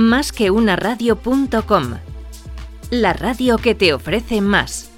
[0.00, 1.98] Más que una radio.com.
[2.88, 4.90] La radio que te ofrece más.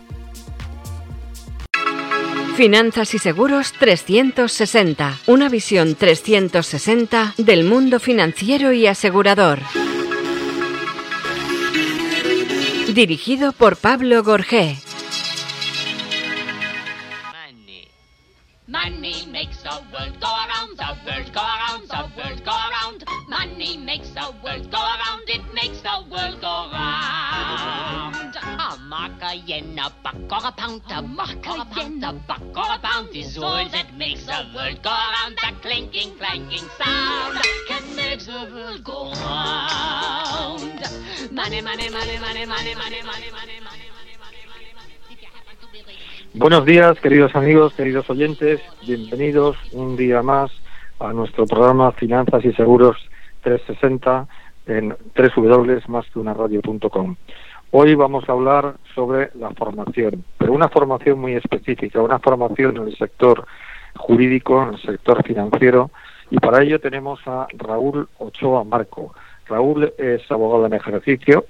[2.54, 5.18] Finanzas y Seguros 360.
[5.26, 9.58] Una visión 360 del mundo financiero y asegurador.
[12.94, 14.76] Dirigido por Pablo Gorgé.
[18.68, 19.31] Money makes
[29.82, 32.78] a yen, a buck or a pound, a mark, a yen, a buck or a
[32.78, 35.36] pound is all that makes the world go around.
[35.42, 40.80] That clinking, clanking sound can make the world go round.
[41.32, 43.82] Money, money, money, money, money, money, money, money, money, money.
[46.34, 48.62] Buenos días, queridos amigos, queridos oyentes.
[48.86, 50.50] Bienvenidos un día más
[50.98, 52.96] a nuestro programa Finanzas y Seguros
[53.42, 54.26] 360
[54.66, 57.16] en www.masqueunaradio.com.
[57.74, 62.88] Hoy vamos a hablar sobre la formación, pero una formación muy específica, una formación en
[62.88, 63.46] el sector
[63.96, 65.90] jurídico, en el sector financiero,
[66.30, 69.14] y para ello tenemos a Raúl Ochoa Marco.
[69.46, 71.46] Raúl es abogado en ejercicio,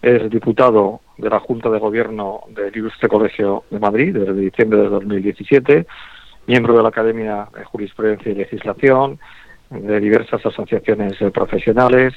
[0.00, 4.88] es diputado de la Junta de Gobierno del Ilustre Colegio de Madrid desde diciembre de
[4.88, 5.86] 2017,
[6.46, 9.18] miembro de la Academia de Jurisprudencia y Legislación,
[9.68, 12.14] de diversas asociaciones profesionales,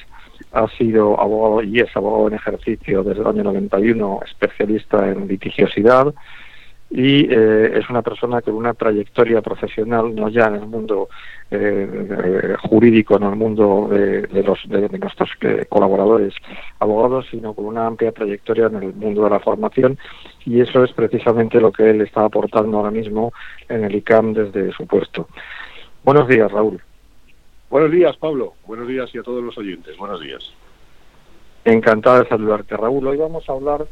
[0.51, 6.13] ha sido abogado y es abogado en ejercicio desde el año 91, especialista en litigiosidad,
[6.91, 11.07] y eh, es una persona con una trayectoria profesional no ya en el mundo
[11.51, 16.33] eh, jurídico, en el mundo de, los, de, nuestros eh, colaboradores
[16.79, 19.99] abogados, sino con una amplia trayectoria en el mundo de la formación
[20.45, 23.33] y eso es precisamente lo que él está aportando ahora mismo
[23.67, 25.27] en el ICAM desde su puesto.
[26.03, 26.81] Buenos días, Raúl.
[27.69, 28.53] Buenos días, Pablo.
[28.65, 29.95] Buenos días y a todos los oyentes.
[29.97, 30.41] Buenos días.
[31.65, 33.05] Encantado de saludarte, Raúl.
[33.05, 33.85] Hoy vamos a hablar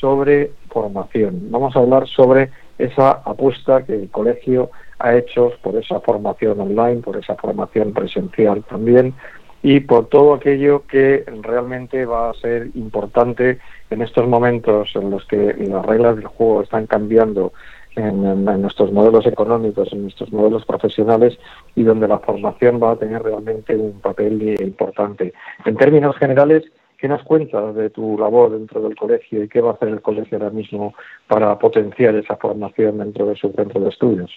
[0.00, 1.50] sobre formación.
[1.50, 7.02] Vamos a hablar sobre esa apuesta que el colegio ha hecho por esa formación online,
[7.02, 9.14] por esa formación presencial también
[9.62, 13.58] y por todo aquello que realmente va a ser importante
[13.90, 17.52] en estos momentos en los que las reglas del juego están cambiando
[17.98, 21.38] en, nuestros modelos económicos, en nuestros modelos profesionales
[21.74, 25.32] y donde la formación va a tener realmente un papel importante.
[25.64, 26.64] En términos generales,
[26.98, 30.02] ¿Qué nos cuentas de tu labor dentro del colegio y qué va a hacer el
[30.02, 30.94] colegio ahora mismo
[31.28, 34.32] para potenciar esa formación dentro de su centro de estudios?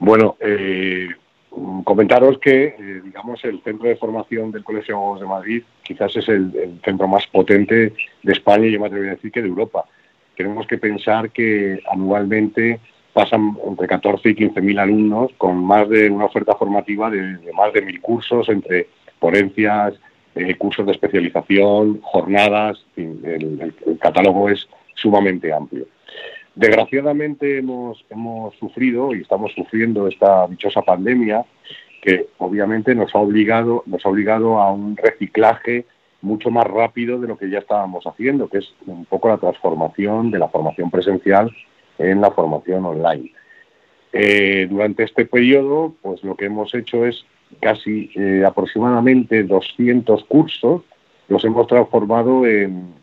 [0.00, 1.08] Bueno, eh,
[1.84, 6.80] comentaros que, eh, digamos, el centro de formación del Colegio de Madrid quizás es el,
[6.84, 9.84] centro más potente de España y yo me atrevería a decir que de Europa.
[10.38, 12.78] Tenemos que pensar que anualmente
[13.12, 17.72] pasan entre 14 y 15 mil alumnos con más de una oferta formativa de, más
[17.72, 18.86] de mil cursos entre
[19.18, 19.94] ponencias,
[20.36, 25.88] eh, cursos de especialización, jornadas, el, catálogo es sumamente amplio.
[26.54, 31.44] Desgraciadamente hemos, hemos sufrido y estamos sufriendo esta dichosa pandemia
[32.00, 35.84] que obviamente nos ha obligado, nos ha obligado a un reciclaje
[36.20, 40.30] mucho más rápido de lo que ya estábamos haciendo, que es un poco la transformación
[40.30, 41.50] de la formación presencial
[41.98, 43.32] en la formación online.
[44.12, 47.24] Eh, durante este periodo, pues lo que hemos hecho es
[47.60, 50.82] casi eh, aproximadamente 200 cursos
[51.28, 52.42] los hemos transformado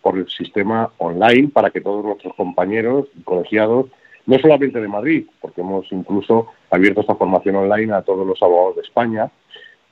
[0.01, 3.87] por el sistema online para que todos nuestros compañeros y colegiados,
[4.25, 8.77] no solamente de Madrid, porque hemos incluso abierto esta formación online a todos los abogados
[8.77, 9.29] de España,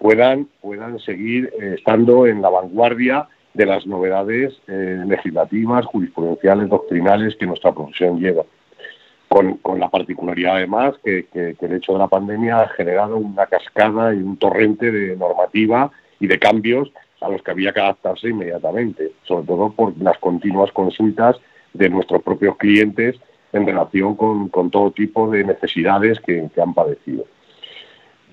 [0.03, 7.37] puedan, puedan seguir eh, estando en la vanguardia de las novedades eh, legislativas, jurisprudenciales, doctrinales
[7.37, 8.43] que nuestra profesión lleva
[9.29, 14.17] con, la particularidad además que, el hecho de la pandemia ha generado una cascada y
[14.17, 15.89] un torrente de normativa
[16.19, 16.91] y de cambios
[17.21, 21.37] a los que había que adaptarse inmediatamente, sobre todo por las continuas consultas
[21.71, 23.15] de nuestros propios clientes
[23.53, 27.23] en relación con, todo tipo de necesidades que, han padecido.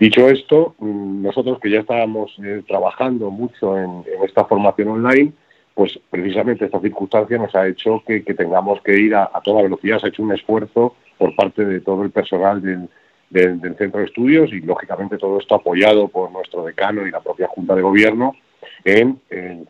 [0.01, 5.33] Dicho esto, mm, nosotros que ya estábamos eh, trabajando mucho en, esta formación online,
[5.75, 9.99] pues precisamente esta circunstancia nos ha hecho que, tengamos que ir a, toda velocidad.
[9.99, 12.89] Se ha hecho un esfuerzo por parte de todo el personal del,
[13.77, 17.75] centro de estudios y, lógicamente, todo esto apoyado por nuestro decano y la propia Junta
[17.75, 18.35] de Gobierno
[18.85, 19.21] en,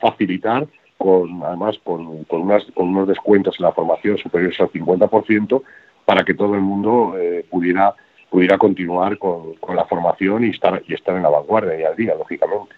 [0.00, 2.42] facilitar, con, además con, con,
[2.76, 5.62] unos descuentos en la formación superiores al 50%,
[6.04, 7.94] para que todo el mundo eh, pudiera,
[8.30, 12.14] pudiera continuar con, la formación y estar, y estar en la vanguardia y al día,
[12.14, 12.74] lógicamente.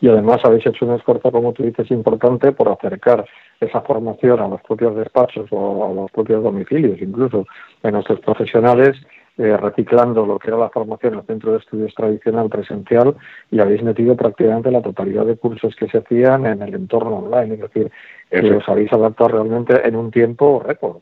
[0.00, 3.24] Y además habéis hecho un esfuerzo, como tú dices, importante por acercar
[3.60, 7.46] esa formación a los propios despachos o a los propios domicilios, incluso
[7.82, 8.96] de nuestros profesionales,
[9.36, 13.16] eh, reciclando lo que era la formación en el centro de estudios tradicional presencial
[13.50, 17.54] y habéis metido prácticamente la totalidad de cursos que se hacían en el entorno online,
[17.54, 17.90] es decir,
[18.30, 20.98] que os habéis adaptado realmente en un tiempo récord.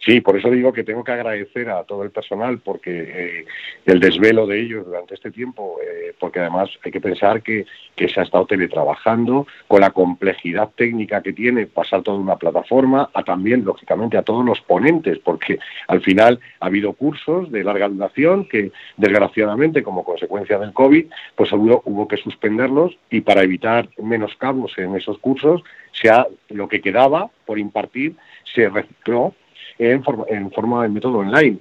[0.00, 3.46] Sí, por eso digo que tengo que agradecer a todo el personal porque eh,
[3.84, 7.66] el desvelo de ellos durante este tiempo, eh, porque además hay que pensar que,
[7.96, 13.22] se ha estado teletrabajando con la complejidad técnica que tiene pasar toda una plataforma, a
[13.22, 15.58] también, lógicamente, a todos los ponentes, porque
[15.88, 21.52] al final ha habido cursos de larga duración que, desgraciadamente, como consecuencia del COVID, pues
[21.52, 25.62] hubo, hubo que suspenderlos y para evitar menoscabos en esos cursos,
[25.92, 26.10] se
[26.50, 28.14] lo que quedaba por impartir
[28.54, 29.34] se recicló
[29.78, 31.58] en forma, en forma de método online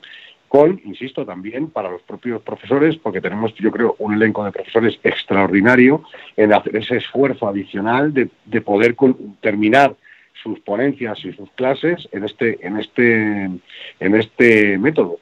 [0.47, 4.97] con, insisto, también para los propios profesores, porque tenemos, yo creo, un elenco de profesores
[5.03, 6.03] extraordinario
[6.37, 8.95] en hacer ese esfuerzo adicional de, de poder
[9.41, 9.95] terminar
[10.41, 13.43] sus ponencias y sus clases en este, en este,
[13.99, 15.19] en este método.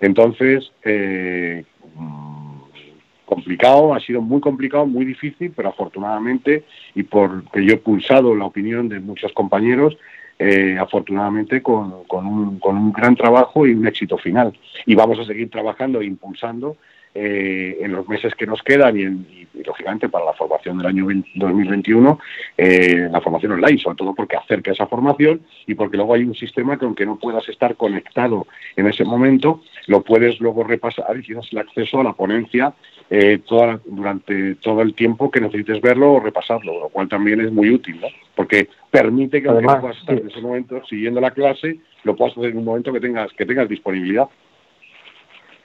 [0.00, 1.64] Entonces, eh,
[3.24, 6.64] complicado, ha sido muy complicado, muy difícil, pero afortunadamente,
[6.94, 9.96] y porque yo he pulsado la opinión de muchos compañeros,
[10.38, 14.52] eh, afortunadamente con, con, un, con, un, gran trabajo y un éxito final.
[14.84, 16.76] Y vamos a seguir trabajando e impulsando
[17.18, 22.18] eh, en los meses que nos quedan y, lógicamente para la formación del año 2021,
[22.58, 26.34] eh, la formación online, sobre todo porque acerca esa formación y porque luego hay un
[26.34, 28.46] sistema que aunque no puedas estar conectado
[28.76, 32.74] en ese momento, lo puedes luego repasar y tienes el acceso a la ponencia
[33.08, 37.50] eh, toda, durante todo el tiempo que necesites verlo o repasarlo, lo cual también es
[37.50, 38.08] muy útil, ¿no?
[38.34, 42.36] porque permite que aunque no puedas estar en ese momento siguiendo la clase, lo puedas
[42.36, 44.28] hacer en un momento que tengas, que tengas disponibilidad.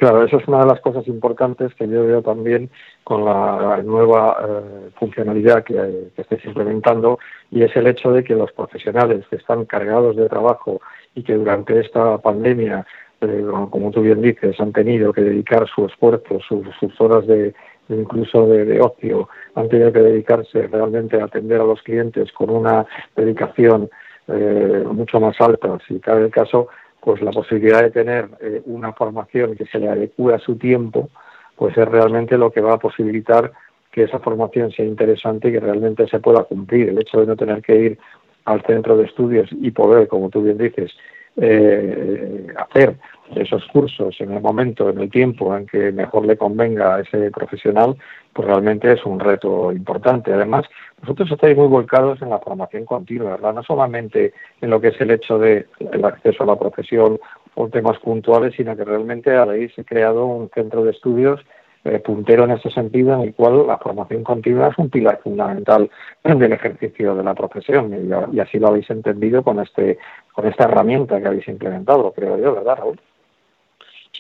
[0.02, 2.72] Claro, esa es una de las cosas importantes que yo veo también
[3.04, 5.76] con la, nueva eh, funcionalidad que,
[6.16, 7.20] que implementando
[7.52, 10.82] y es el hecho de que los profesionales que están cargados de trabajo
[11.14, 12.84] y que durante esta pandemia
[13.22, 17.54] eh, como tú bien dices, han tenido que dedicar su esfuerzo, sus, horas de
[17.88, 22.88] incluso de, ocio, han tenido que dedicarse realmente a atender a los clientes con una
[23.16, 23.88] dedicación
[24.28, 26.70] eh, mucho más alta, si cabe el caso,
[27.02, 31.10] pues la posibilidad de tener eh, una formación que se le adecue a su tiempo,
[31.56, 33.52] pues es realmente lo que va a posibilitar
[33.92, 36.90] que esa formación sea interesante y que realmente se pueda cumplir.
[36.90, 38.00] El hecho de no tener que ir
[38.46, 40.92] al centro de estudios y poder, como tú bien dices,
[41.38, 42.96] eh, hacer
[43.36, 47.32] esos cursos en el momento, en el tiempo en que mejor le convenga a ese
[47.32, 47.96] profesional,
[48.34, 50.34] pues realmente es un reto importante.
[50.34, 50.66] Además,
[51.02, 53.54] nosotros estáis muy volcados en la formación continua, ¿verdad?
[53.54, 55.66] No solamente en lo que es el hecho del
[56.04, 57.20] acceso a la profesión
[57.56, 61.42] o temas puntuales, sino que realmente habéis creado un centro de estudios
[61.84, 65.90] eh, puntero en ese sentido, en el cual la formación continua es un pilar fundamental
[66.24, 67.92] del ejercicio de la profesión
[68.32, 69.98] y, así lo habéis entendido con este
[70.32, 73.02] con esta herramienta que habéis implementado, creo yo, ¿verdad, Raúl?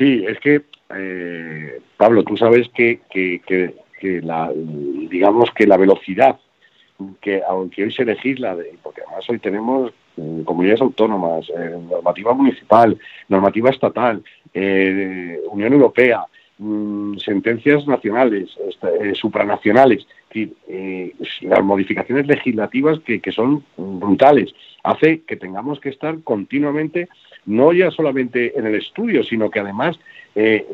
[0.01, 0.63] Sí, es que
[0.95, 6.39] eh, Pablo, tú sabes que, que, que, la digamos que la velocidad
[7.21, 12.97] que aunque hoy se legisla, porque además hoy tenemos mm, comunidades autónomas, eh, normativa municipal,
[13.29, 14.23] normativa estatal,
[14.55, 16.25] Unión Europea,
[16.63, 21.11] Mm, sentencias nacionales, eh, supranacionales, eh,
[21.41, 24.53] las modificaciones legislativas que, son brutales,
[24.83, 27.09] hace que tengamos que estar continuamente,
[27.45, 29.99] no ya solamente en el estudio, sino que además
[30.35, 30.65] eh,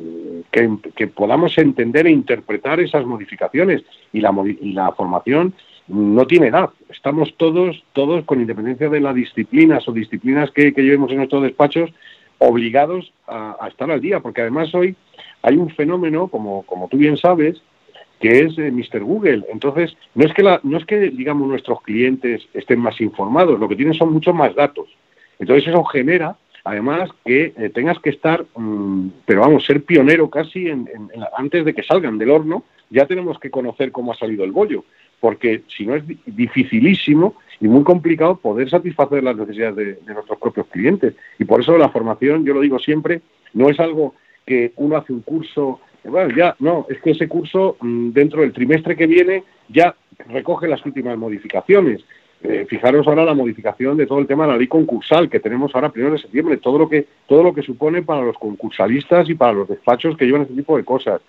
[0.52, 3.84] que, podamos entender e interpretar esas modificaciones
[4.14, 5.54] y la, y la formación
[5.88, 6.69] no tiene edad.
[6.90, 11.92] Estamos todos, todos con independencia de las disciplinas o disciplinas que, llevemos en nuestros despachos,
[12.40, 14.95] obligados a, estar al día, porque además hoy
[15.42, 17.62] hay un fenómeno, como, como tú bien sabes,
[18.19, 19.04] que es eh, Mr.
[19.04, 19.45] Google.
[19.52, 23.68] Entonces, no es, que la, no es que, digamos, nuestros clientes estén más informados, lo
[23.68, 24.88] que tienen son muchos más datos.
[25.40, 26.36] Entonces, eso genera,
[26.68, 30.88] además, que eh, tengas que estar, mm, pero vamos, ser pionero casi en,
[31.38, 34.83] antes de que salgan del horno, ya tenemos que conocer cómo ha salido el bollo,
[35.19, 40.68] porque si no es dificilísimo y muy complicado poder satisfacer las necesidades de nuestros propios
[40.68, 41.16] clientes.
[41.40, 43.21] Y por eso la formación, yo lo digo siempre,
[43.54, 44.14] no es algo
[44.45, 48.54] que uno hace un curso, bueno, ya, no, es que ese curso mm, dentro del
[48.54, 49.95] trimestre que viene ya
[50.30, 52.04] recoge las últimas modificaciones.
[52.44, 55.74] Eh, fijaros ahora la modificación de todo el tema de la ley concursal que tenemos
[55.74, 59.34] ahora primero de septiembre, todo lo que todo lo que supone para los concursalistas y
[59.34, 61.22] para los despachos que llevan este tipo de cosas.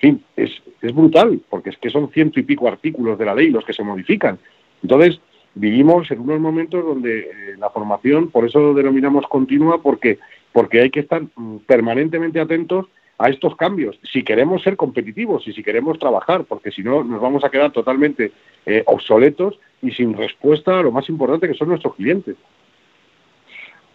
[0.00, 0.50] En fin, es,
[0.82, 3.72] es brutal, porque es que son ciento y pico artículos de la ley los que
[3.72, 4.38] se modifican.
[4.82, 5.20] Entonces,
[5.54, 10.18] vivimos en unos momentos donde eh, la formación, por eso lo denominamos continua, porque
[10.52, 12.86] porque hay que estar mm, permanentemente atentos
[13.20, 17.20] a estos cambios, si queremos ser competitivos y si queremos trabajar, porque si no nos
[17.20, 18.32] vamos a quedar totalmente
[18.64, 22.36] eh, obsoletos y sin respuesta a lo más importante que son nuestros clientes.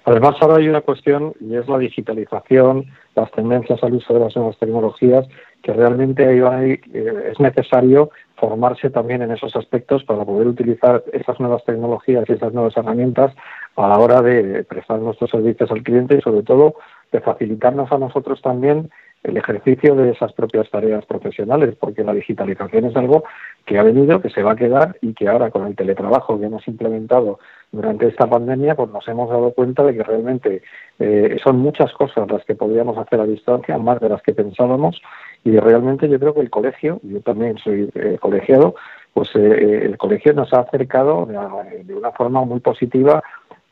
[0.03, 4.36] Además, ahora hay una cuestión y es la digitalización, las tendencias al uso de las
[4.36, 5.25] nuevas tecnologías,
[5.63, 11.39] que realmente hay, eh, es necesario formarse también en esos aspectos para poder utilizar esas
[11.39, 13.34] nuevas tecnologías y esas nuevas herramientas
[13.75, 16.75] a la hora de prestar nuestros servicios al cliente y sobre todo
[17.12, 18.91] de facilitarnos a nosotros también
[19.27, 23.24] el ejercicio de esas propias tareas profesionales, porque la digitalización es algo
[23.65, 26.46] que ha venido, que se va a quedar y que ahora con el teletrabajo que
[26.46, 27.39] hemos implementado
[27.72, 30.62] durante esta pandemia, pues nos hemos dado cuenta de que realmente
[31.00, 35.01] eh, son muchas cosas las que podríamos hacer a distancia, más de las que pensábamos,
[35.44, 38.75] y realmente yo creo que el colegio, yo también soy eh, colegiado,
[39.13, 43.24] pues eh, el colegio nos ha acercado de, una forma muy positiva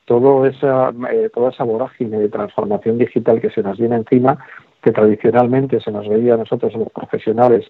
[0.05, 0.91] todo esa,
[1.33, 4.37] toda esa vorágine de transformación digital que se nos viene encima
[4.83, 7.65] que tradicionalmente se nos veía a nosotros los profesionales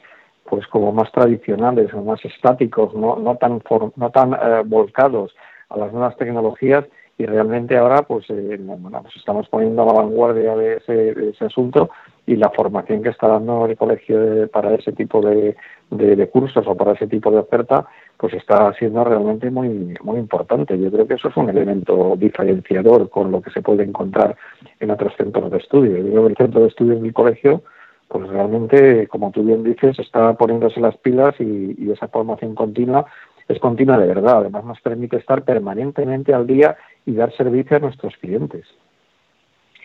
[0.50, 3.62] pues como más tradicionales o más estáticos, no, no tan,
[3.96, 5.34] no tan eh, volcados
[5.70, 6.86] a las nuevas tecnologías
[7.18, 11.90] y realmente ahora pues, eh, nos estamos poniendo a la vanguardia de ese, asunto
[12.26, 15.56] y la formación que está dando el colegio para ese tipo de,
[15.92, 17.86] de, cursos o para ese tipo de oferta
[18.18, 20.80] pues está siendo realmente muy muy importante.
[20.80, 24.36] Yo creo que eso es un elemento diferenciador con lo que se puede encontrar
[24.80, 25.98] en otros centros de estudio.
[25.98, 27.64] Yo creo que el centro de estudio del colegio
[28.08, 33.08] pues realmente, como tú bien dices, está poniéndose las pilas y, y esa formación continua
[33.48, 34.38] es continua de verdad.
[34.38, 38.66] Además, nos permite estar permanentemente al día y dar servicio a nuestros clientes.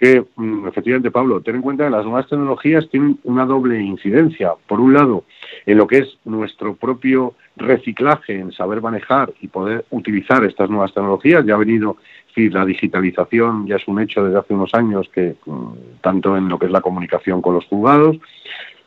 [0.00, 4.52] Que, mm, efectivamente, Pablo, ten en cuenta que las nuevas tecnologías tienen una doble incidencia.
[4.66, 5.24] Por un lado,
[5.66, 10.94] en lo que es nuestro propio reciclaje, en saber manejar y poder utilizar estas nuevas
[10.94, 11.44] tecnologías.
[11.44, 11.96] Ya ha venido,
[12.34, 16.48] sí, la digitalización ya es un hecho desde hace unos años, que mm, tanto en
[16.48, 18.18] lo que es la comunicación con los juzgados,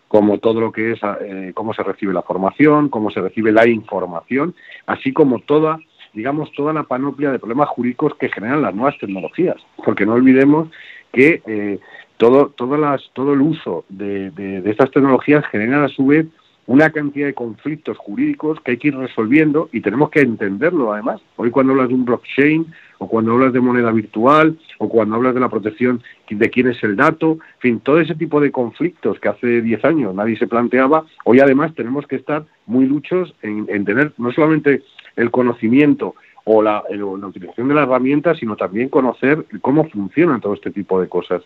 [0.08, 3.68] como todo lo que es eh, cómo se recibe la formación, cómo se recibe la
[3.68, 5.80] información, así como toda,
[6.14, 9.56] digamos, toda la panoplia de problemas jurídicos que generan las nuevas tecnologías.
[9.86, 10.70] Porque no olvidemos
[11.12, 11.80] que eh,
[12.18, 16.28] todo, todas las, todo el uso de, de, estas tecnologías genera a su vez
[16.68, 21.20] una cantidad de conflictos jurídicos que hay que ir resolviendo y tenemos que entenderlo además.
[21.36, 22.68] Hoy cuando hablas de un blockchain
[23.00, 26.82] o cuando hablas de moneda virtual o cuando hablas de la protección de quién es
[26.84, 30.48] el dato, en fin, todo ese tipo de conflictos que hace 10 años nadie se
[30.48, 34.84] planteaba, hoy además tenemos que estar muy luchos en, tener no solamente
[35.16, 40.54] el conocimiento o la, la utilización de la herramienta, sino también conocer cómo funcionan todo
[40.54, 41.42] este tipo de cosas.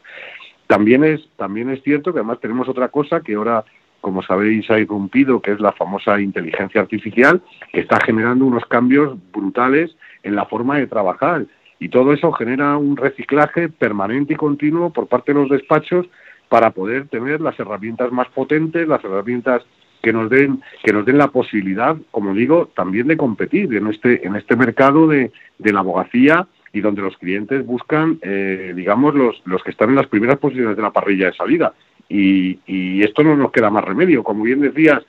[0.68, 3.64] También es, también es cierto que además tenemos otra cosa que ahora
[4.06, 7.42] como sabéis, ha irrumpido, que es la famosa inteligencia artificial,
[7.74, 11.48] que está generando unos cambios brutales en la forma de trabajar.
[11.80, 16.06] Y todo eso genera un reciclaje permanente y continuo por parte de los despachos
[16.50, 19.64] para poder tener las herramientas más potentes, las herramientas
[20.06, 24.26] que nos den que nos den la posibilidad, como digo, también de competir en este
[24.26, 29.42] en este mercado de, de la abogacía y donde los clientes buscan, eh, digamos, los,
[29.46, 31.74] los que están en las primeras posiciones de la parrilla de salida.
[32.08, 34.24] Y, y esto no nos queda más remedio.
[34.24, 35.02] Como bien decías,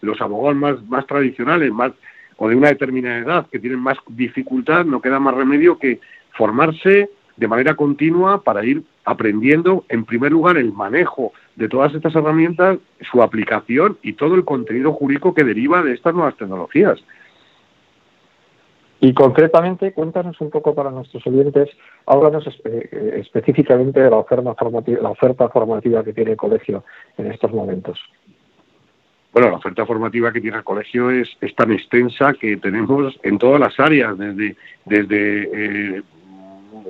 [0.00, 1.92] los abogados más, más tradicionales, más
[2.36, 6.00] o de una determinada edad, que tienen más dificultad, no queda más remedio que
[6.36, 12.14] formarse de manera continua para ir aprendiendo, en primer lugar, el manejo de todas estas
[12.14, 12.78] herramientas,
[13.10, 16.98] su aplicación y todo el contenido jurídico que deriva de estas nuevas tecnologías.
[19.00, 21.68] Y concretamente, cuéntanos un poco para nuestros oyentes,
[22.06, 26.84] háblanos eh, específicamente de la oferta, formativa, la oferta formativa que tiene el colegio
[27.16, 28.00] en estos momentos.
[29.32, 33.38] Bueno, la oferta formativa que tiene el colegio es, es tan extensa que tenemos en
[33.38, 36.02] todas las áreas, desde, desde eh,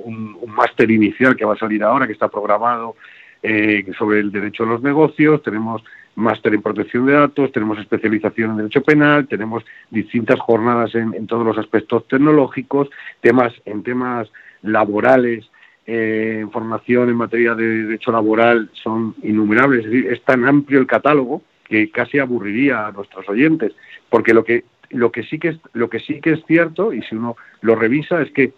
[0.03, 2.95] un, máster inicial que va a salir ahora, que está programado
[3.41, 5.83] eh, sobre el derecho a los negocios, tenemos
[6.15, 11.45] máster en protección de datos, tenemos especialización en derecho penal, tenemos distintas jornadas en, todos
[11.45, 12.89] los aspectos tecnológicos,
[13.21, 14.27] temas en temas
[14.61, 15.49] laborales,
[15.87, 20.87] eh, formación en materia de derecho laboral son innumerables, es decir, es tan amplio el
[20.87, 23.73] catálogo que casi aburriría a nuestros oyentes,
[24.09, 27.01] porque lo que lo que sí que es lo que sí que es cierto y
[27.03, 28.53] si uno lo revisa es que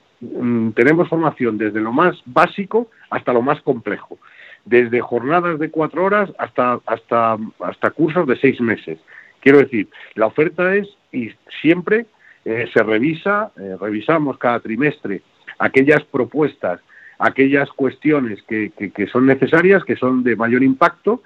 [0.75, 4.19] tenemos formación desde lo más básico hasta lo más complejo
[4.65, 8.99] desde jornadas de cuatro horas hasta, hasta, hasta cursos de seis meses.
[9.39, 12.05] Quiero decir, la oferta es y siempre
[12.45, 15.21] eh, se revisa, eh, revisamos cada trimestre
[15.59, 16.79] aquellas propuestas,
[17.19, 21.21] aquellas cuestiones que, que, son necesarias, que son de mayor impacto,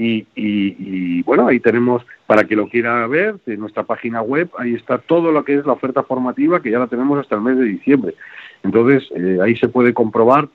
[0.00, 4.74] y, y, bueno, ahí tenemos, para que lo quiera ver, de nuestra página web, ahí
[4.74, 7.58] está todo lo que es la oferta formativa, que ya la tenemos hasta el mes
[7.58, 8.14] de diciembre.
[8.62, 10.48] Entonces, eh, ahí se puede comprobar,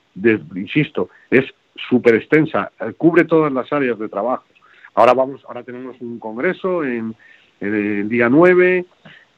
[0.56, 1.44] insisto, es
[1.90, 4.46] súper extensa, eh, cubre todas las áreas de trabajo.
[4.96, 7.14] Ahora vamos, ahora tenemos un congreso en,
[7.60, 8.86] el día 9,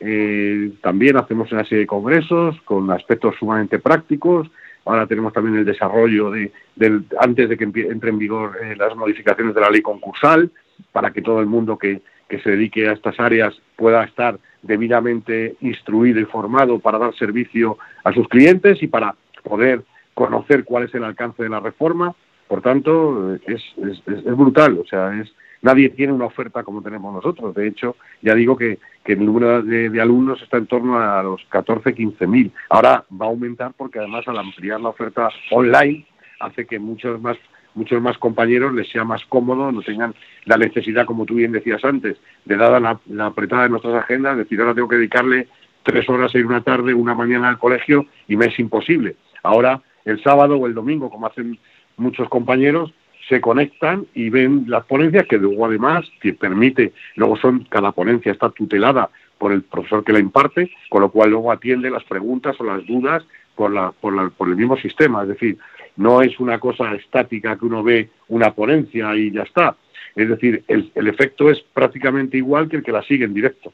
[0.01, 4.51] eh, también hacemos una serie de congresos con aspectos sumamente prácticos,
[4.85, 8.95] ahora tenemos también el desarrollo de, del, antes de que entre en vigor eh, las
[8.95, 10.51] modificaciones de la ley concursal,
[10.91, 15.55] para que todo el mundo que, que se dedique a estas áreas pueda estar debidamente
[15.61, 20.95] instruido y formado para dar servicio a sus clientes y para poder conocer cuál es
[20.95, 22.15] el alcance de la reforma.
[22.47, 27.13] Por tanto, es, es, es brutal, o sea, es, nadie tiene una oferta como tenemos
[27.13, 27.53] nosotros.
[27.55, 31.43] De hecho, ya digo que, que el número de, alumnos está en torno a los
[31.49, 32.51] 14, 15 mil.
[32.69, 36.05] Ahora va a aumentar porque además al ampliar la oferta online
[36.39, 37.37] hace que muchos más
[37.73, 41.83] muchos más compañeros les sea más cómodo, no tengan la necesidad, como tú bien decías
[41.83, 45.49] antes, de dada la, la apretada de nuestras agendas, decir ahora tengo que dedicarle
[45.83, 49.17] tres horas en una tarde, una mañana al colegio y me es imposible.
[49.43, 51.59] Ahora, el sábado o el domingo, como hacen
[51.97, 52.93] muchos compañeros,
[53.27, 58.31] se conectan y ven las ponencias que luego además que permite, luego son, cada ponencia
[58.31, 62.55] está tutelada por el profesor que la imparte, con lo cual luego atiende las preguntas
[62.59, 63.23] o las dudas
[63.55, 65.57] por, la, por, la, por el mismo sistema, es decir,
[65.97, 69.75] no es una cosa estática que uno ve una ponencia y ya está,
[70.15, 73.73] es decir, el, el efecto es prácticamente igual que el que la sigue en directo.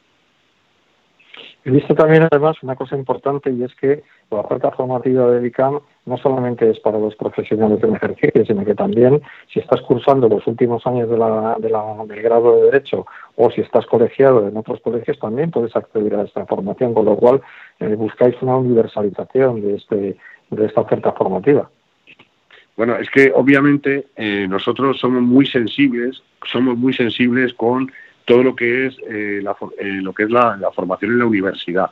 [1.64, 5.78] He visto también, además, una cosa importante y es que la oferta formativa de ICAM
[6.06, 10.44] no solamente es para los profesionales del ejercicio, sino que también, si estás cursando los
[10.48, 14.56] últimos años de la, de la, del grado de Derecho o si estás colegiado en
[14.56, 17.40] otros colegios, también puedes acceder a esta formación, con lo cual
[17.78, 20.16] eh, buscáis una universalización de, este,
[20.50, 21.70] de esta oferta formativa.
[22.76, 27.92] Bueno, es que obviamente eh, nosotros somos muy sensibles, somos muy sensibles con
[28.24, 31.90] todo lo que es, eh, la, eh, lo que es la, formación en la universidad.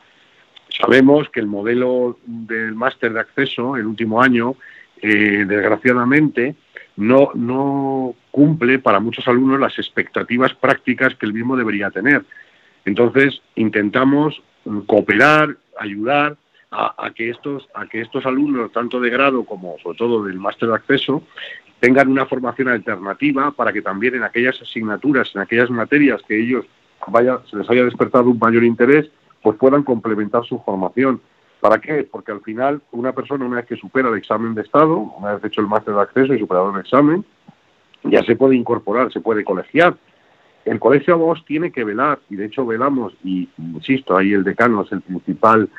[0.69, 4.55] Sabemos que el modelo del máster de acceso, el último año,
[5.01, 6.55] eh, desgraciadamente,
[6.95, 12.23] no, no cumple para muchos alumnos las expectativas prácticas que el mismo debería tener.
[12.85, 14.41] Entonces, intentamos
[14.85, 16.37] cooperar, ayudar
[16.71, 20.39] a, a, que estos, a que estos alumnos, tanto de grado como sobre todo del
[20.39, 21.21] máster de acceso,
[21.79, 26.65] tengan una formación alternativa para que también en aquellas asignaturas, en aquellas materias que ellos
[27.07, 29.09] vaya, se les haya despertado un mayor interés,
[29.41, 31.21] pues puedan complementar su formación.
[31.59, 32.07] ¿Para qué?
[32.09, 35.43] Porque al final una persona una vez que supera el examen de Estado, una vez
[35.43, 37.25] hecho el máster de acceso y superado el examen,
[38.03, 39.95] ya se puede incorporar, se puede colegiar.
[40.65, 44.83] El colegio abogados tiene que velar, y de hecho velamos, y insisto, ahí el decano
[44.83, 45.69] es el principal,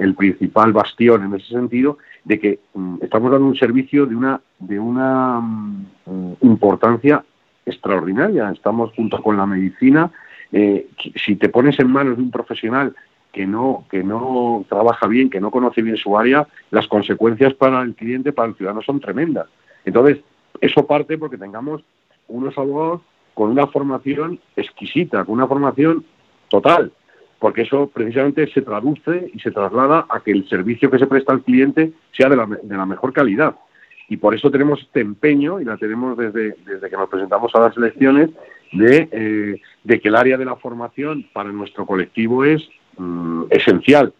[0.00, 4.40] el principal bastión en ese sentido, de que um, estamos dando un servicio de una,
[4.58, 7.22] de una um, importancia
[7.66, 8.50] extraordinaria.
[8.50, 10.10] Estamos junto con la medicina.
[10.52, 12.94] Eh, si te pones en manos de un profesional
[13.30, 17.82] que no, que no trabaja bien, que no conoce bien su área, las consecuencias para
[17.82, 19.48] el cliente, para el ciudadano son tremendas.
[19.84, 20.18] Entonces,
[20.60, 21.82] eso parte porque tengamos
[22.26, 23.02] unos abogados
[23.34, 26.04] con una formación exquisita, con una formación
[26.48, 26.90] total,
[27.40, 31.32] porque eso precisamente se traduce y se traslada a que el servicio que se presta
[31.32, 33.56] al cliente sea de la, de la mejor calidad.
[34.10, 37.60] Y por eso tenemos este empeño, y la tenemos desde, desde que nos presentamos a
[37.60, 38.30] las elecciones,
[38.72, 44.12] de, eh, de que el área de la formación para nuestro colectivo es mm, esencial.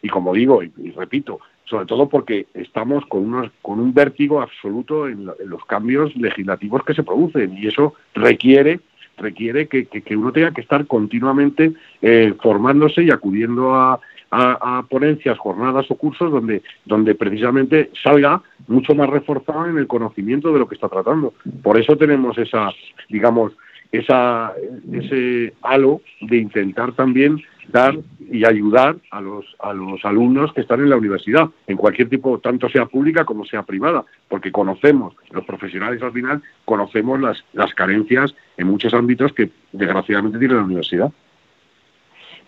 [0.00, 5.08] Y como digo, y, repito, sobre todo porque estamos con, unos, con un vértigo absoluto
[5.08, 8.80] en los cambios legislativos que se producen, y eso requiere
[9.16, 14.82] requiere que, que, uno tenga que estar continuamente eh, formándose y acudiendo a, a, a,
[14.84, 20.58] ponencias, jornadas o cursos donde, donde precisamente salga mucho más reforzado en el conocimiento de
[20.58, 21.34] lo que está tratando.
[21.62, 22.70] Por eso tenemos esa,
[23.08, 23.52] digamos,
[23.92, 24.54] esa,
[24.90, 27.96] ese halo de intentar también dar
[28.30, 32.38] y ayudar a los, a los alumnos que están en la universidad, en cualquier tipo,
[32.38, 37.74] tanto sea pública como sea privada, porque conocemos, los profesionales al final, conocemos las, las
[37.74, 41.12] carencias en muchos ámbitos que desgraciadamente tiene la universidad.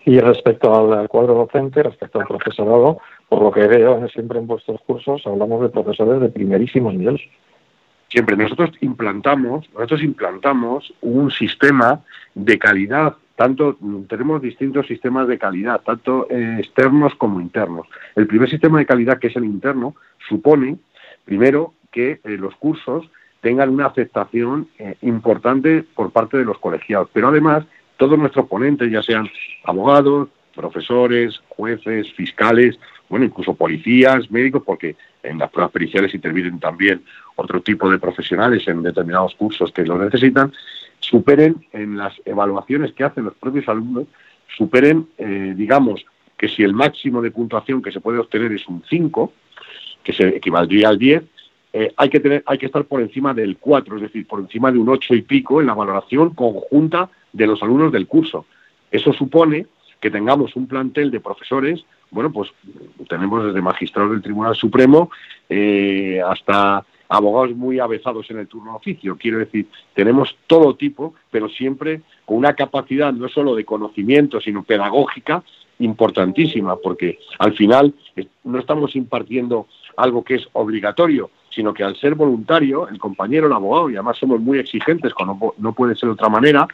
[0.05, 4.79] Y respecto al cuadro docente, respecto al profesorado, por lo que veo siempre en vuestros
[4.81, 7.19] cursos hablamos de profesores de primerísimo nivel.
[8.09, 8.37] Siempre.
[8.37, 12.01] Nosotros implantamos, nosotros implantamos un sistema
[12.35, 17.87] de calidad, tanto tenemos distintos sistemas de calidad, tanto eh, externos como internos.
[18.15, 19.95] El primer sistema de calidad, que es el interno,
[20.27, 20.77] supone,
[21.25, 23.09] primero, que eh, los cursos
[23.41, 27.65] tengan una aceptación eh, importante por parte de los colegiados, pero además
[27.97, 29.29] todos nuestros ponentes, ya sean
[29.63, 37.03] abogados, profesores, jueces, fiscales, bueno, incluso policías, médicos, porque en las pruebas periciales intervienen también
[37.35, 40.51] otro tipo de profesionales en determinados cursos que lo necesitan,
[41.09, 44.05] superen en las evaluaciones que hacen los propios alumnos,
[44.57, 46.05] superen, eh, digamos,
[46.37, 49.31] que si el máximo de puntuación que se puede obtener es un 5,
[50.03, 51.23] que se equivaldría al 10,
[51.73, 54.71] eh, hay, que tener, hay que estar por encima del 4, es decir, por encima
[54.71, 58.45] de un 8 y pico en la valoración conjunta de los alumnos del curso.
[58.91, 59.67] Eso supone
[59.99, 62.49] que tengamos un plantel de profesores, bueno, pues
[63.09, 65.09] tenemos desde magistrados del Tribunal Supremo
[65.49, 69.17] eh, hasta abogados muy avezados en el turno oficio.
[69.17, 74.63] Quiero decir, tenemos todo tipo, pero siempre con una capacidad no solo de conocimiento, sino
[74.63, 75.43] pedagógica
[75.79, 77.93] importantísima, porque al final
[78.43, 83.53] no estamos impartiendo algo que es obligatorio, sino que al ser voluntario, el compañero, el
[83.53, 86.67] abogado, y además somos muy exigentes, como no puede ser de otra manera,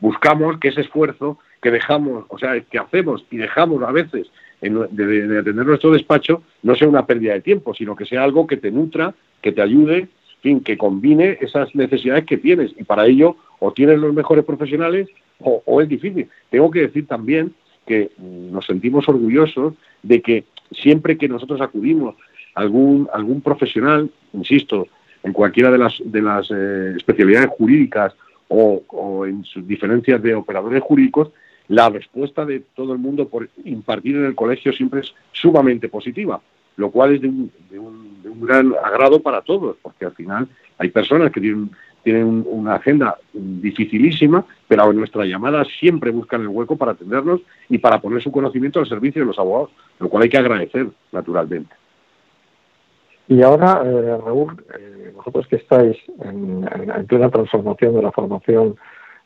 [0.00, 5.38] buscamos que ese esfuerzo que dejamos, o sea, que hacemos y dejamos a veces de,
[5.38, 8.70] atender nuestro despacho, no sea una pérdida de tiempo, sino que sea algo que te
[8.70, 12.72] nutra, que te ayude, en fin, que combine esas necesidades que tienes.
[12.76, 15.08] Y para ello, o tienes los mejores profesionales
[15.40, 16.28] o, o es difícil.
[16.50, 17.52] Tengo que decir también
[17.86, 22.14] que nos sentimos orgullosos de que siempre que nosotros acudimos
[22.54, 24.86] a algún, algún profesional, insisto,
[25.22, 28.14] en cualquiera de las, de las eh, especialidades jurídicas
[28.48, 31.30] o, en sus diferencias de operadores jurídicos,
[31.68, 36.40] la respuesta de todo el mundo por impartir en el colegio siempre es sumamente positiva,
[36.76, 40.12] lo cual es de un, de un, de un gran agrado para todos, porque al
[40.12, 41.70] final hay personas que tienen
[42.02, 47.78] tienen una agenda dificilísima, pero en nuestra llamada siempre buscan el hueco para atendernos y
[47.78, 51.74] para poner su conocimiento al servicio de los abogados, lo cual hay que agradecer, naturalmente.
[53.28, 56.66] Y ahora, eh, Raúl, eh, vosotros que estáis en,
[57.06, 58.76] plena transformación de la formación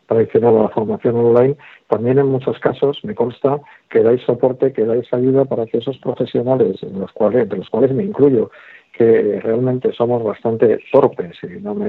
[0.06, 1.56] tradicional a la formación online,
[1.88, 3.60] también en muchos casos me consta
[3.90, 7.70] que dais soporte, que dais ayuda para que esos profesionales, en los cuales, entre los
[7.70, 8.50] cuales me incluyo,
[8.92, 11.88] que realmente somos bastante torpes, y no me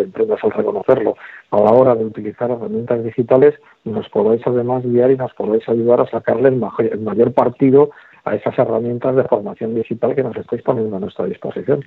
[0.00, 1.16] emprendas al reconocerlo,
[1.50, 6.00] a la hora de utilizar herramientas digitales, nos podáis además guiar y nos podéis ayudar
[6.00, 7.90] a sacarle el mayor, partido
[8.24, 11.84] a esas herramientas de formación digital que nos estáis poniendo a nuestra disposición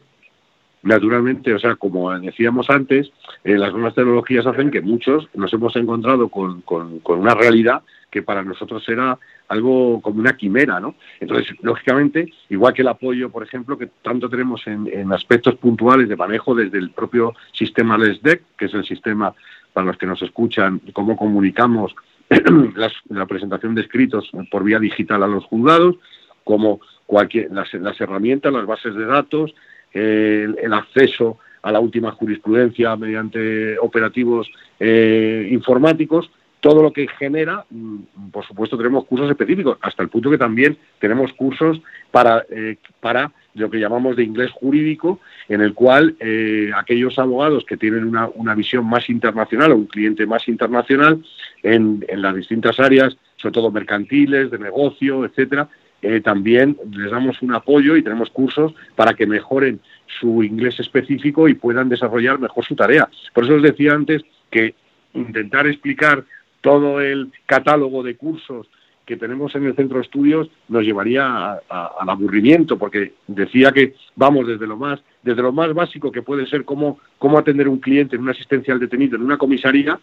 [0.83, 3.09] naturalmente, o sea, como decíamos antes,
[3.43, 8.21] eh, las nuevas tecnologías hacen que muchos nos hemos encontrado con, con, una realidad que
[8.21, 9.17] para nosotros era
[9.47, 10.95] algo como una quimera, ¿no?
[11.19, 16.15] Entonces, lógicamente, igual que el apoyo, por ejemplo, que tanto tenemos en, aspectos puntuales de
[16.15, 19.33] manejo desde el propio sistema LESDEC, que es el sistema
[19.71, 21.95] para los que nos escuchan, cómo comunicamos
[23.09, 25.95] la presentación de escritos por vía digital a los juzgados,
[26.43, 29.53] como cualquier, las, las herramientas, las bases de datos,
[29.93, 36.29] el, acceso a la última jurisprudencia mediante operativos eh, informáticos,
[36.59, 40.77] todo lo que genera, mm, por supuesto, tenemos cursos específicos, hasta el punto que también
[40.97, 46.71] tenemos cursos para, eh, para lo que llamamos de inglés jurídico, en el cual eh,
[46.75, 51.21] aquellos abogados que tienen una, una, visión más internacional o un cliente más internacional
[51.63, 55.67] en, en las distintas áreas, sobre todo mercantiles, de negocio, etcétera,
[56.03, 59.79] eh, también les damos un apoyo y tenemos cursos para que mejoren
[60.19, 63.09] su inglés específico y puedan desarrollar mejor su tarea.
[63.33, 64.75] Por eso os decía antes que
[65.13, 66.25] intentar explicar
[66.61, 68.67] todo el catálogo de cursos
[69.05, 74.47] que tenemos en el centro de estudios nos llevaría al aburrimiento, porque decía que vamos
[74.47, 78.15] desde lo más, desde lo más básico que puede ser cómo, cómo atender un cliente
[78.15, 79.99] en una asistencia al detenido en una comisaría,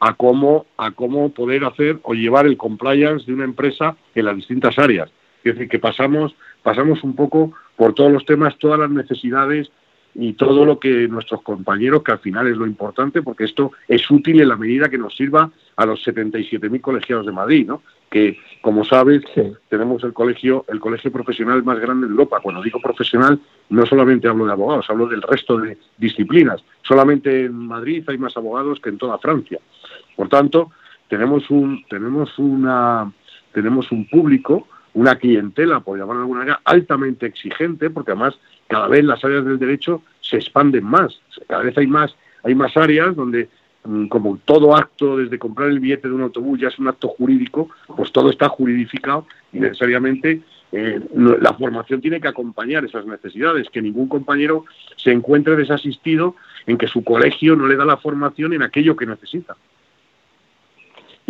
[0.00, 4.36] a cómo, a cómo poder hacer o llevar el compliance de una empresa en las
[4.36, 5.10] distintas áreas.
[5.44, 9.70] Es decir, que pasamos, pasamos un poco por todos los temas, todas las necesidades
[10.14, 14.10] y todo lo que nuestros compañeros, que al final es lo importante, porque esto es
[14.10, 17.82] útil en la medida que nos sirva a los 77.000 colegiados de Madrid, ¿no?
[18.10, 19.22] que, como sabes,
[19.68, 22.40] tenemos el colegio, el colegio profesional más grande de Europa.
[22.42, 26.62] Cuando digo profesional, no solamente hablo de abogados, hablo del resto de disciplinas.
[26.82, 29.60] Solamente en Madrid hay más abogados que en toda Francia.
[30.20, 30.70] Por tanto,
[31.08, 33.10] tenemos un, tenemos una,
[33.54, 38.86] tenemos un público una clientela, por llamarlo de alguna manera, altamente exigente, porque además cada
[38.86, 41.18] vez las áreas del derecho se expanden más.
[41.48, 43.48] Cada vez hay más, hay más áreas donde,
[43.84, 47.08] mm, como todo acto, desde comprar el billete de un autobús ya es un acto
[47.08, 53.70] jurídico, pues todo está juridificado y necesariamente eh, la formación tiene que acompañar esas necesidades,
[53.70, 58.52] que ningún compañero se encuentre desasistido en que su colegio no le da la formación
[58.52, 59.56] en aquello que necesita.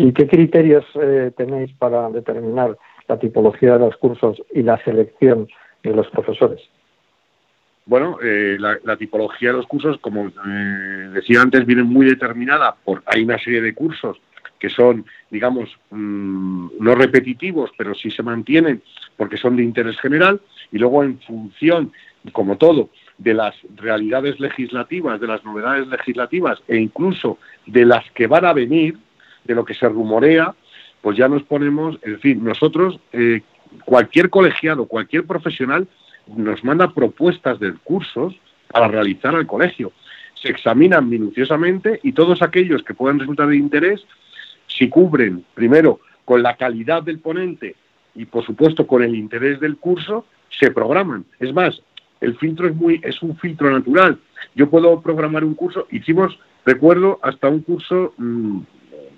[0.03, 2.75] ¿Y qué criterios eh, tenéis para determinar
[3.07, 5.47] la tipología de los cursos y la selección
[5.83, 6.63] de los profesores?
[7.85, 13.03] Bueno, eh, la, tipología de los cursos, como eh, decía antes, viene muy determinada por
[13.05, 14.19] hay una serie de cursos
[14.59, 18.83] que son, digamos, mm, no repetitivos, pero sí se mantienen
[19.19, 20.41] porque son de interés general,
[20.73, 21.93] y luego en función,
[22.33, 27.37] como todo, de las realidades legislativas, de las novedades legislativas e incluso
[27.67, 28.97] de las que van a venir,
[29.45, 30.55] de lo que se rumorea,
[31.01, 33.43] pues ya nos ponemos, en fin, nosotros, eh,
[33.85, 35.87] cualquier colegiado, cualquier profesional
[36.37, 38.35] nos manda propuestas de cursos
[38.71, 39.93] para realizar al colegio.
[40.35, 44.05] Se examinan minuciosamente y todos aquellos que puedan resultar de interés,
[44.67, 47.75] si cubren, primero, con la calidad del ponente
[48.15, 51.25] y, por supuesto, con el interés del curso, se programan.
[51.39, 51.83] Es más,
[52.21, 54.19] el filtro es, muy, es un filtro natural.
[54.55, 58.61] Yo puedo programar un curso, hicimos, recuerdo, hasta un curso, mmm,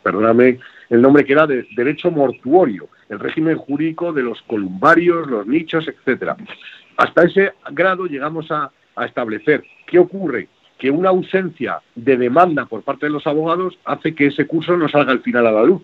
[0.03, 0.59] perdóname
[0.91, 5.89] el nombre que era de Derecho Mortuorio, el régimen jurídico de los columbarios, los nichos,
[5.89, 6.37] etcétera.
[6.97, 12.83] Hasta ese grado llegamos a, a establecer qué ocurre que una ausencia de demanda por
[12.83, 15.83] parte de los abogados hace que ese curso no salga al final a la luz.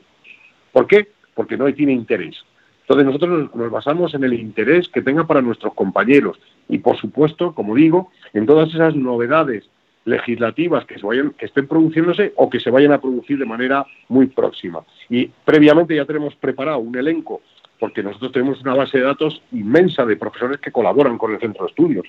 [0.72, 1.09] ¿Por qué?
[1.35, 2.44] Porque no tiene interés.
[2.88, 7.54] Entonces nosotros nos, basamos en el interés que tenga para nuestros compañeros y por supuesto,
[7.54, 9.68] como digo, en todas esas novedades
[10.09, 13.87] legislativas que, se vayan, que estén produciéndose o que se vayan a producir de manera
[14.09, 14.81] muy próxima.
[15.09, 17.42] Y previamente ya tenemos preparado un elenco,
[17.79, 21.64] porque nosotros tenemos una base de datos inmensa de profesores que colaboran con el centro
[21.64, 22.07] de estudios.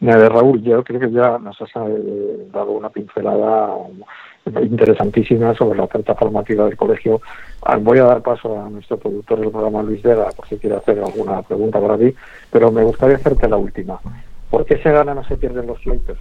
[0.00, 3.76] Raúl, yo creo que ya nos has eh, dado una pincelada
[4.62, 7.20] interesantísima sobre la oferta formativa del colegio.
[7.62, 10.76] Ah, voy a dar paso a nuestro productor del programa, Luis Vega, por si quiere
[10.76, 12.14] hacer alguna pregunta para ti,
[12.50, 14.00] pero me gustaría hacerte la última.
[14.50, 16.18] ¿Por qué se gana no se pierden los pleitos?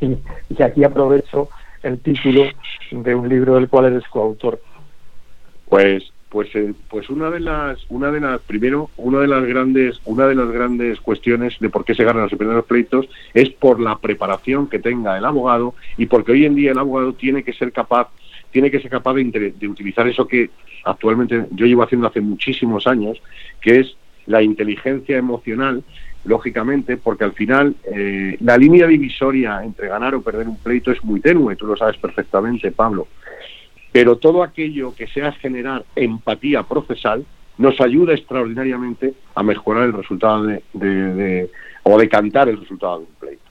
[0.00, 0.16] Y,
[0.62, 1.48] aquí aprovecho
[1.82, 2.44] el título
[2.90, 4.60] de un libro del cual eres coautor.
[5.68, 10.00] Pues pues eh, pues una de las una de las primero una de las grandes
[10.04, 13.98] una de las grandes cuestiones de por qué se ganan los pleitos es por la
[13.98, 17.72] preparación que tenga el abogado y porque hoy en día el abogado tiene que ser
[17.72, 18.10] capaz
[18.52, 20.50] tiene que ser capaz de utilizar eso que
[20.84, 23.20] actualmente yo llevo haciendo hace muchísimos años
[23.60, 25.82] que es la inteligencia emocional
[26.24, 31.02] lógicamente, porque al final eh, la línea divisoria entre ganar o perder un pleito es
[31.04, 33.08] muy tenue, tú lo sabes perfectamente, Pablo.
[33.92, 37.24] Pero todo aquello que sea generar empatía procesal
[37.58, 41.50] nos ayuda extraordinariamente a mejorar el resultado de, de,
[41.82, 43.42] o decantar el resultado de un pleito.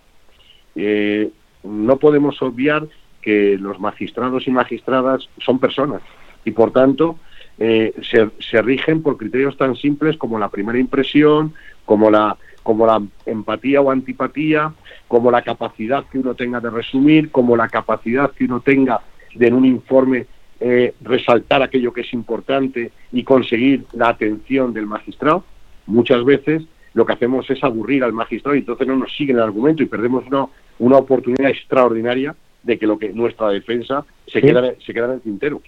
[0.75, 1.29] Eh,
[1.63, 2.87] no podemos obviar
[3.21, 6.01] que los magistrados y magistradas son personas
[6.45, 7.19] y por tanto
[7.59, 11.53] eh, se, se, rigen por criterios tan simples como la primera impresión,
[11.85, 14.73] como la, como la empatía o antipatía,
[15.07, 19.01] como la capacidad que uno tenga de resumir, como la capacidad que uno tenga
[19.35, 20.25] de en un informe
[20.59, 25.43] eh, resaltar aquello que es importante y conseguir la atención del magistrado.
[25.85, 29.39] Muchas veces lo que hacemos es aburrir al magistrado y entonces no nos sigue el
[29.39, 30.47] argumento y perdemos una,
[30.79, 35.21] una oportunidad extraordinaria de que lo que nuestra defensa se, queda, se queda en el
[35.21, 35.61] tintero.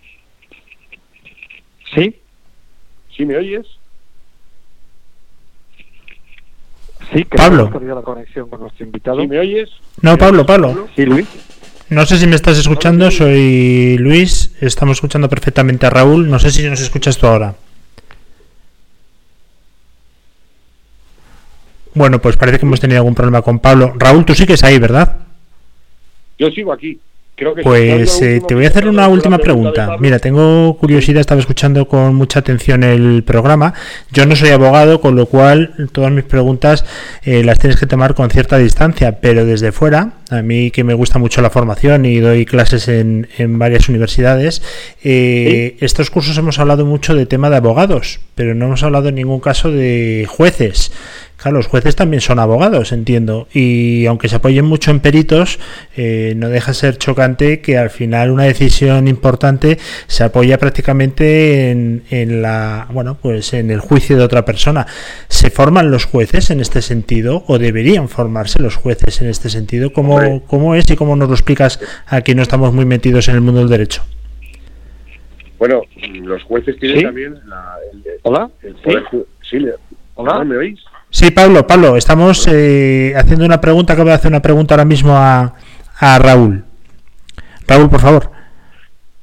[1.93, 2.15] ¿Sí?
[3.15, 3.65] ¿Sí me oyes?
[7.13, 7.69] Sí, que Pablo.
[7.81, 9.21] la conexión con nuestro invitado.
[9.21, 9.69] ¿Sí me oyes?
[10.01, 10.87] No, Pablo, Pablo.
[10.95, 11.27] Sí, Luis.
[11.89, 16.49] No sé si me estás escuchando, soy Luis, estamos escuchando perfectamente a Raúl, no sé
[16.49, 17.53] si nos escuchas tú ahora.
[21.93, 23.93] Bueno, pues parece que hemos tenido algún problema con Pablo.
[23.97, 25.17] Raúl, tú sigues ahí, ¿verdad?
[26.39, 26.97] Yo sigo aquí.
[27.35, 29.97] Creo que pues eh, te voy a hacer una última pregunta.
[29.99, 33.73] Mira, tengo curiosidad, estaba escuchando con mucha atención el programa.
[34.11, 36.85] Yo no soy abogado, con lo cual todas mis preguntas
[37.23, 40.93] eh, las tienes que tomar con cierta distancia, pero desde fuera, a mí que me
[40.93, 44.61] gusta mucho la formación y doy clases en, en varias universidades,
[45.03, 45.85] eh, ¿Sí?
[45.85, 49.39] estos cursos hemos hablado mucho de tema de abogados, pero no hemos hablado en ningún
[49.39, 50.91] caso de jueces.
[51.41, 55.57] Claro, los jueces también son abogados, entiendo, y aunque se apoyen mucho en peritos,
[55.97, 61.71] eh, no deja de ser chocante que al final una decisión importante se apoya prácticamente
[61.71, 64.85] en, en, la, bueno, pues en el juicio de otra persona.
[65.29, 69.91] ¿Se forman los jueces en este sentido o deberían formarse los jueces en este sentido?
[69.91, 73.41] ¿Cómo, cómo es y cómo nos lo explicas aquí no estamos muy metidos en el
[73.41, 74.03] mundo del derecho?
[75.57, 75.81] Bueno,
[76.23, 77.03] los jueces tienen ¿Sí?
[77.03, 78.51] también la, el, ¿Hola?
[78.61, 79.57] el poder ¿Sí?
[79.57, 79.65] sí,
[80.13, 80.39] ¿Hola?
[80.39, 80.79] ¿no ¿Me oís?
[81.13, 85.13] Sí, Pablo, Pablo, estamos eh, haciendo una pregunta, acabo de hacer una pregunta ahora mismo
[85.13, 85.53] a,
[85.99, 86.63] a Raúl.
[87.67, 88.31] Raúl, por favor.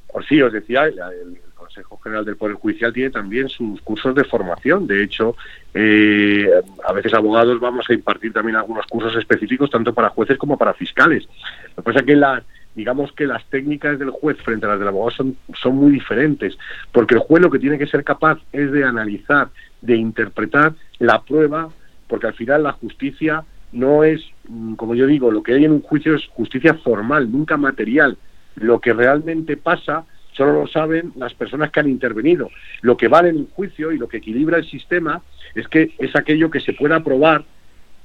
[0.08, 4.14] O sí, os decía, el, el Consejo General del Poder Judicial tiene también sus cursos
[4.14, 4.86] de formación.
[4.86, 5.34] De hecho,
[5.72, 6.50] eh,
[6.86, 10.74] a veces abogados vamos a impartir también algunos cursos específicos tanto para jueces como para
[10.74, 11.26] fiscales.
[11.74, 12.42] Lo que pasa es que la,
[12.74, 16.58] digamos que las técnicas del juez frente a las del abogado son, son muy diferentes,
[16.92, 19.48] porque el juez lo que tiene que ser capaz es de analizar,
[19.80, 21.68] de interpretar la prueba,
[22.06, 25.72] porque al final la justicia no es, mm, como yo digo, lo que hay en
[25.72, 28.16] un juicio es justicia formal, nunca material.
[28.56, 32.48] Lo que realmente pasa solo lo saben las personas que han intervenido.
[32.80, 35.20] Lo que vale en un juicio y lo que equilibra el sistema
[35.54, 37.44] es que es aquello que se pueda probar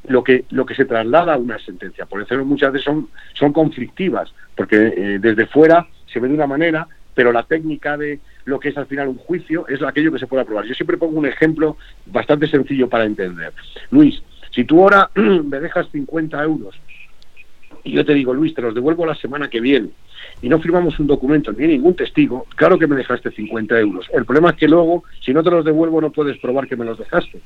[0.08, 2.06] lo que lo que se traslada a una sentencia.
[2.06, 6.48] Por eso muchas veces son, son conflictivas, porque eh, desde fuera se ve de una
[6.48, 10.20] manera, pero la técnica de lo que es al final un juicio es aquello que
[10.20, 10.66] se puede aprobar.
[10.66, 13.54] Yo siempre pongo un ejemplo bastante sencillo para entender.
[13.92, 14.22] Luis,
[14.52, 16.76] si tú ahora me dejas 50 euros
[17.84, 19.90] y yo te digo, Luis, te los devuelvo la semana que viene,
[20.42, 24.08] y no firmamos un documento ni ningún testigo, claro que me dejaste 50 euros.
[24.14, 26.86] El problema es que luego, si no te los devuelvo, no puedes probar que me
[26.86, 27.42] los dejaste.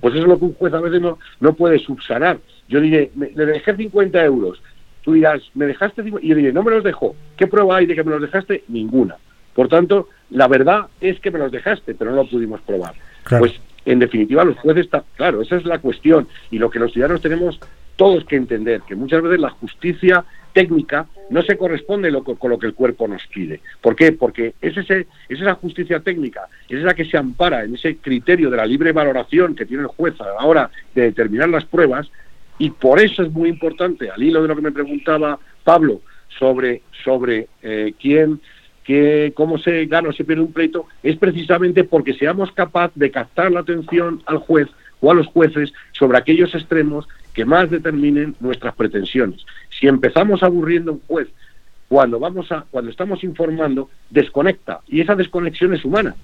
[0.00, 2.38] Pues eso es lo que un juez a veces no, no puede subsanar.
[2.68, 4.60] Yo diré, le dejé 50 euros.
[5.02, 6.02] Tú dirás, ¿me dejaste?
[6.20, 7.14] Y yo diré, no me los dejó.
[7.36, 8.64] ¿Qué prueba hay de que me los dejaste?
[8.68, 9.16] Ninguna.
[9.54, 12.94] Por tanto, la verdad es que me los dejaste, pero no lo pudimos probar.
[13.38, 16.28] Pues, en definitiva, los jueces, está, claro, esa es la cuestión.
[16.50, 17.58] Y lo que los ciudadanos tenemos
[17.96, 22.66] todos que entender, que muchas veces la justicia técnica no se corresponde con lo que
[22.66, 23.60] el cuerpo nos pide.
[23.80, 24.12] ¿Por qué?
[24.12, 28.50] Porque es, ese, es esa justicia técnica, es esa que se ampara en ese criterio
[28.50, 32.10] de la libre valoración que tiene el juez a la hora de determinar las pruebas,
[32.58, 36.00] y por eso es muy importante, al hilo de lo que me preguntaba Pablo
[36.38, 38.40] sobre, sobre eh, quién,
[38.84, 43.10] qué, cómo se gana o se pierde un pleito, es precisamente porque seamos capaces de
[43.10, 44.68] captar la atención al juez
[45.00, 49.44] o a los jueces sobre aquellos extremos que más determinen nuestras pretensiones.
[49.78, 51.28] Si empezamos aburriendo a un juez
[51.88, 56.16] cuando vamos a, cuando estamos informando, desconecta y esa desconexión es humana.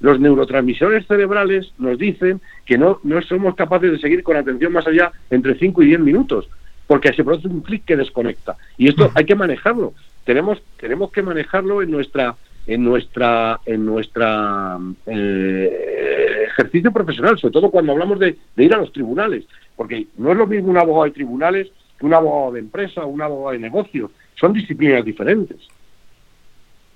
[0.00, 4.86] Los neurotransmisores cerebrales nos dicen que no, no somos capaces de seguir con atención más
[4.86, 6.48] allá entre 5 y 10 minutos,
[6.86, 8.56] porque se produce un clic que desconecta.
[8.76, 9.94] Y esto hay que manejarlo.
[10.24, 17.70] Tenemos, tenemos que manejarlo en nuestra en nuestra en nuestra eh, ejercicio profesional, sobre todo
[17.70, 19.44] cuando hablamos de, de, ir a los tribunales,
[19.76, 23.08] porque no es lo mismo un abogado de tribunales que un abogado de empresa o
[23.08, 25.56] un abogado de negocio, son disciplinas diferentes.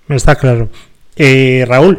[0.08, 0.68] Está claro.
[1.16, 1.98] Eh, Raúl,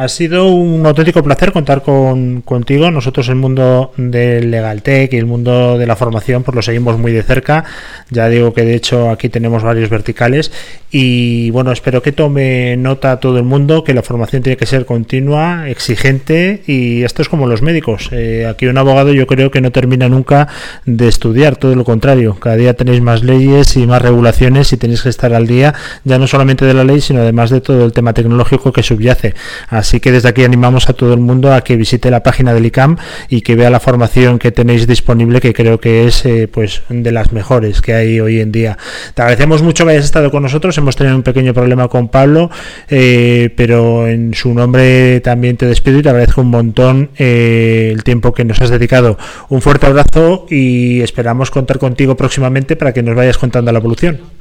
[0.00, 2.90] ha sido un auténtico placer contar con, contigo.
[2.90, 7.12] Nosotros el mundo del LegalTech y el mundo de la formación pues lo seguimos muy
[7.12, 7.64] de cerca.
[8.08, 10.52] Ya digo que de hecho aquí tenemos varios verticales
[10.90, 14.86] y bueno, espero que tome nota todo el mundo que la formación tiene que ser
[14.86, 18.08] continua, exigente y esto es como los médicos.
[18.10, 20.48] Eh, aquí un abogado yo creo que no termina nunca
[20.86, 22.36] de estudiar, todo lo contrario.
[22.40, 26.18] Cada día tenéis más leyes y más regulaciones y tenéis que estar al día ya
[26.18, 29.34] no solamente de la ley, sino además de todo el tema tecnológico que subyace.
[29.68, 32.66] Así que desde aquí animamos a todo el mundo a que visite la página del
[32.66, 32.98] ICAM
[33.28, 37.10] y que vea la formación que tenéis disponible, que creo que es eh, pues de
[37.10, 38.78] las mejores que hay hoy en día.
[39.14, 40.76] Te agradecemos mucho que hayas estado con nosotros.
[40.78, 42.50] Hemos tenido un pequeño problema con Pablo,
[42.88, 48.04] eh, pero en su nombre también te despido y te agradezco un montón eh, el
[48.04, 49.18] tiempo que nos has dedicado.
[49.48, 54.39] Un fuerte abrazo y esperamos contar contigo próximamente para que nos vayas contando la evolución.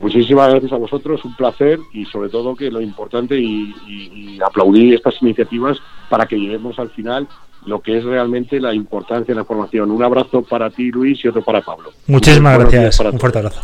[0.00, 5.20] Muchísimas gracias a vosotros, un placer y sobre todo que lo importante y, aplaudir estas
[5.20, 7.26] iniciativas para que lleguemos al final
[7.66, 9.90] lo que es realmente la importancia de la formación.
[9.90, 11.90] Un abrazo para ti, Luis, y otro para Pablo.
[12.06, 13.00] Muchísimas gracias.
[13.00, 13.60] Un fuerte abrazo.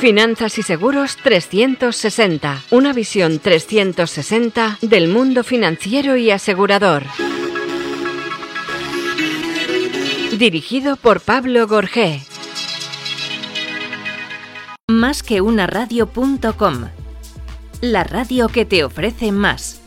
[0.00, 2.62] Finanzas y Seguros 360.
[2.72, 7.04] Una visión 360 del mundo financiero y asegurador.
[10.38, 12.20] Dirigido por Pablo Gorgé.
[14.88, 16.88] Más que una radio.com.
[17.80, 19.83] La radio que te ofrece más.